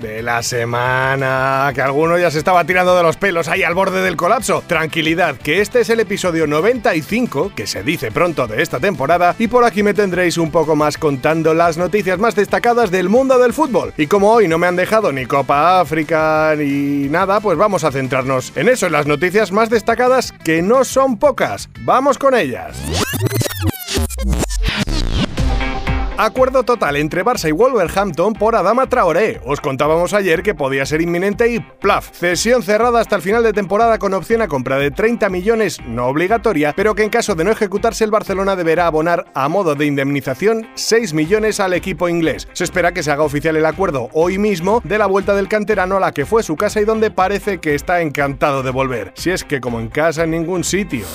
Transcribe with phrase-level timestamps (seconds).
[0.00, 4.02] de la semana, que alguno ya se estaba tirando de los pelos ahí al borde
[4.02, 4.62] del colapso.
[4.66, 9.48] Tranquilidad, que este es el episodio 95, que se dice pronto de esta temporada, y
[9.48, 13.52] por aquí me tendréis un poco más contando las noticias más destacadas del mundo del
[13.52, 13.92] fútbol.
[13.96, 17.92] Y como hoy no me han dejado ni Copa África ni nada, pues vamos a
[17.92, 21.68] centrarnos en eso, en las noticias más destacadas, que no son pocas.
[21.80, 22.76] Vamos con ellas.
[26.20, 29.40] Acuerdo total entre Barça y Wolverhampton por Adama Traoré.
[29.46, 32.10] Os contábamos ayer que podía ser inminente y plaf.
[32.10, 36.08] Cesión cerrada hasta el final de temporada con opción a compra de 30 millones, no
[36.08, 39.86] obligatoria, pero que en caso de no ejecutarse el Barcelona deberá abonar a modo de
[39.86, 42.48] indemnización 6 millones al equipo inglés.
[42.52, 45.98] Se espera que se haga oficial el acuerdo hoy mismo de la vuelta del canterano
[45.98, 49.12] a la que fue su casa y donde parece que está encantado de volver.
[49.14, 51.06] Si es que como en casa en ningún sitio.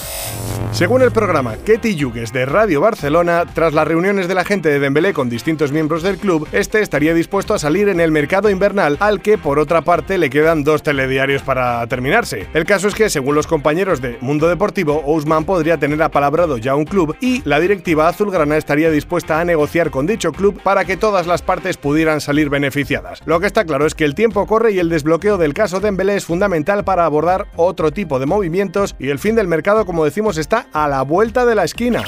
[0.72, 4.80] Según el programa Ketty Yugues de Radio Barcelona, tras las reuniones de la gente de
[4.94, 9.22] Con distintos miembros del club, este estaría dispuesto a salir en el mercado invernal, al
[9.22, 12.48] que por otra parte le quedan dos telediarios para terminarse.
[12.54, 16.76] El caso es que, según los compañeros de Mundo Deportivo, Ousmane podría tener apalabrado ya
[16.76, 20.96] un club y la directiva azulgrana estaría dispuesta a negociar con dicho club para que
[20.96, 23.22] todas las partes pudieran salir beneficiadas.
[23.26, 26.18] Lo que está claro es que el tiempo corre y el desbloqueo del caso Dembélé
[26.18, 30.38] es fundamental para abordar otro tipo de movimientos y el fin del mercado, como decimos,
[30.38, 32.04] está a la vuelta de la esquina.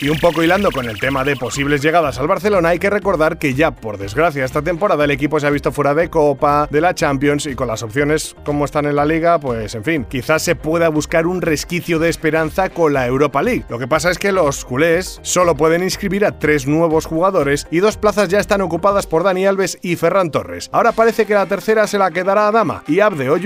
[0.00, 3.38] Y un poco hilando con el tema de posibles llegadas al Barcelona, hay que recordar
[3.38, 6.80] que ya, por desgracia, esta temporada el equipo se ha visto fuera de Copa, de
[6.80, 10.42] la Champions y con las opciones como están en la liga, pues en fin, quizás
[10.42, 13.64] se pueda buscar un resquicio de esperanza con la Europa League.
[13.68, 17.78] Lo que pasa es que los culés solo pueden inscribir a tres nuevos jugadores y
[17.78, 20.70] dos plazas ya están ocupadas por Dani Alves y Ferran Torres.
[20.72, 23.38] Ahora parece que la tercera se la quedará a Dama y Abde o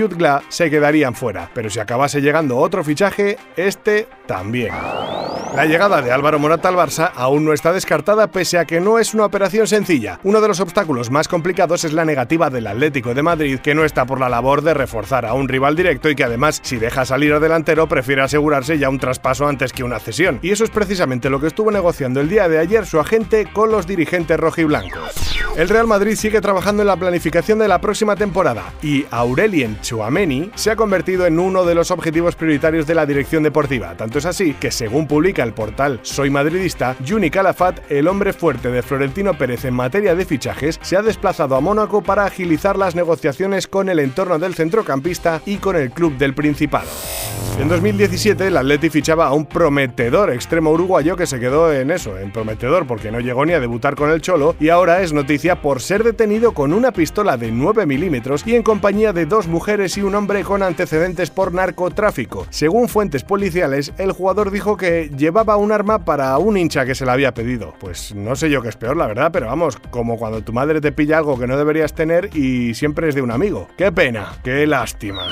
[0.49, 4.73] se quedarían fuera, pero si acabase llegando otro fichaje, este también.
[5.55, 8.99] La llegada de Álvaro Morata al Barça aún no está descartada pese a que no
[8.99, 10.19] es una operación sencilla.
[10.23, 13.83] Uno de los obstáculos más complicados es la negativa del Atlético de Madrid, que no
[13.83, 17.03] está por la labor de reforzar a un rival directo y que además, si deja
[17.03, 20.39] salir al delantero, prefiere asegurarse ya un traspaso antes que una cesión.
[20.43, 23.71] Y eso es precisamente lo que estuvo negociando el día de ayer su agente con
[23.71, 25.29] los dirigentes rojiblancos.
[25.57, 30.51] El Real Madrid sigue trabajando en la planificación de la próxima temporada y Aurelien Chouameni
[30.55, 33.95] se ha convertido en uno de los objetivos prioritarios de la dirección deportiva.
[33.97, 38.69] Tanto es así que, según publica el portal Soy Madridista, Juni Calafat, el hombre fuerte
[38.69, 42.95] de Florentino Pérez en materia de fichajes, se ha desplazado a Mónaco para agilizar las
[42.95, 46.89] negociaciones con el entorno del centrocampista y con el club del Principado.
[47.59, 52.17] En 2017 el Atleti fichaba a un prometedor extremo uruguayo que se quedó en eso,
[52.17, 55.61] en prometedor porque no llegó ni a debutar con el Cholo y ahora es noticia
[55.61, 59.97] por ser detenido con una pistola de 9 milímetros y en compañía de dos mujeres
[59.97, 62.47] y un hombre con antecedentes por narcotráfico.
[62.49, 67.05] Según fuentes policiales, el jugador dijo que llevaba un arma para un hincha que se
[67.05, 67.75] la había pedido.
[67.79, 70.81] Pues no sé yo qué es peor, la verdad, pero vamos, como cuando tu madre
[70.81, 73.67] te pilla algo que no deberías tener y siempre es de un amigo.
[73.77, 75.27] Qué pena, qué lástima.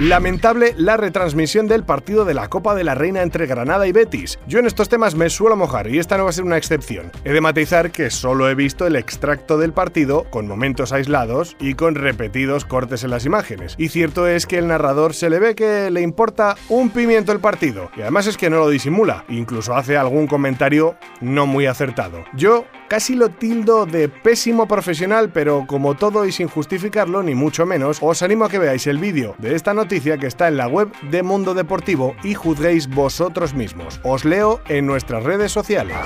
[0.00, 4.38] Lamentable la retransmisión del partido de la Copa de la Reina entre Granada y Betis.
[4.46, 7.12] Yo en estos temas me suelo mojar y esta no va a ser una excepción.
[7.22, 11.74] He de matizar que solo he visto el extracto del partido con momentos aislados y
[11.74, 13.74] con repetidos cortes en las imágenes.
[13.76, 17.40] Y cierto es que el narrador se le ve que le importa un pimiento el
[17.40, 17.90] partido.
[17.94, 22.24] Y además es que no lo disimula, incluso hace algún comentario no muy acertado.
[22.32, 27.64] Yo casi lo tildo de pésimo profesional, pero como todo y sin justificarlo, ni mucho
[27.64, 30.66] menos, os animo a que veáis el vídeo de esta noticia que está en la
[30.66, 34.00] web de Mundo Deportivo y juzguéis vosotros mismos.
[34.02, 35.96] Os leo en nuestras redes sociales.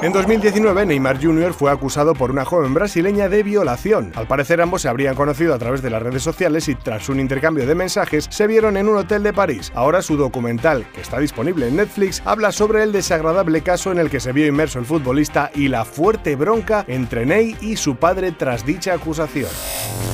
[0.00, 1.52] En 2019, Neymar Jr.
[1.52, 4.12] fue acusado por una joven brasileña de violación.
[4.14, 7.18] Al parecer, ambos se habrían conocido a través de las redes sociales y tras un
[7.18, 9.72] intercambio de mensajes se vieron en un hotel de París.
[9.74, 14.08] Ahora su documental, que está disponible en Netflix, habla sobre el desagradable caso en el
[14.08, 18.32] que se vio inmerso el futbolista y la fuerte bronca entre Ney y su padre
[18.32, 19.50] tras dicha acusación.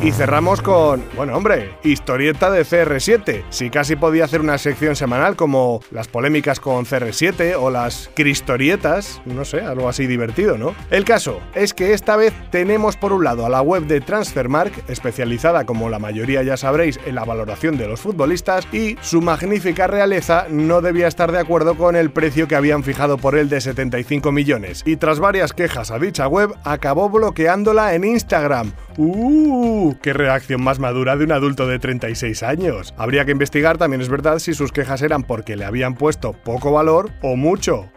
[0.02, 3.44] Y cerramos con, bueno hombre, historieta de CR7.
[3.50, 9.22] Si casi podía hacer una sección semanal como las polémicas con CR7 o las cristorietas,
[9.24, 10.74] no sé, algo así divertido, ¿no?
[10.90, 14.90] El caso es que esta vez tenemos por un lado a la web de Transfermark,
[14.90, 19.86] especializada como la mayoría ya sabréis en la valoración de los futbolistas, y su magnífica
[19.86, 23.60] realeza no debía estar de acuerdo con el precio que habían fijado por él de
[23.60, 24.82] 75 millones.
[24.84, 28.72] Y tras varias quejas a dicha web, acabó bloqueándola en Instagram.
[28.96, 29.94] ¡Uh!
[30.02, 32.94] ¡Qué reacción más madura de un adulto de 36 años!
[32.96, 36.72] Habría que investigar también es verdad si sus quejas eran porque le habían puesto poco
[36.72, 37.90] valor o mucho.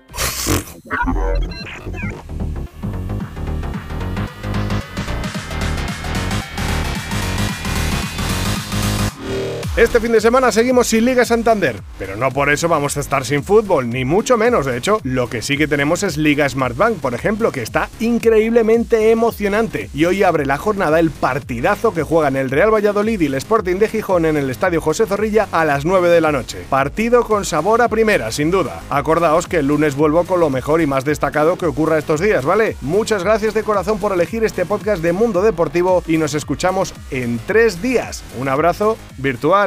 [9.77, 13.23] Este fin de semana seguimos sin Liga Santander, pero no por eso vamos a estar
[13.23, 14.65] sin fútbol, ni mucho menos.
[14.65, 19.11] De hecho, lo que sí que tenemos es Liga Smartbank, por ejemplo, que está increíblemente
[19.11, 19.91] emocionante.
[19.93, 23.75] Y hoy abre la jornada el partidazo que juegan el Real Valladolid y el Sporting
[23.75, 26.65] de Gijón en el Estadio José Zorrilla a las 9 de la noche.
[26.71, 28.81] Partido con sabor a primera, sin duda.
[28.89, 32.45] Acordaos que el lunes vuelvo con lo mejor y más destacado que ocurra estos días,
[32.45, 32.77] ¿vale?
[32.81, 37.39] Muchas gracias de corazón por elegir este podcast de Mundo Deportivo y nos escuchamos en
[37.45, 38.23] tres días.
[38.39, 39.66] Un abrazo virtual